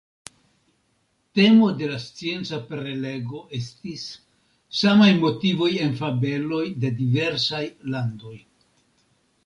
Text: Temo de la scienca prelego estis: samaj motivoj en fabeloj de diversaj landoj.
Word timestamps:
Temo 1.39 1.67
de 1.81 1.89
la 1.91 1.99
scienca 2.05 2.59
prelego 2.71 3.43
estis: 3.59 4.07
samaj 4.81 5.11
motivoj 5.21 5.71
en 5.87 5.97
fabeloj 6.03 6.67
de 6.85 6.93
diversaj 7.05 7.65
landoj. 7.97 8.37